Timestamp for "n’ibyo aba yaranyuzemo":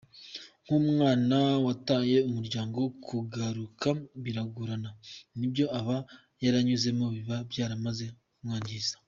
5.37-7.05